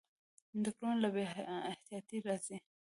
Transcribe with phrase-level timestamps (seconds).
[0.63, 1.23] ټکرونه له بې
[1.71, 2.57] احتیاطۍ راځي.